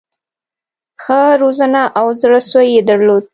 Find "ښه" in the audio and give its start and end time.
1.03-1.21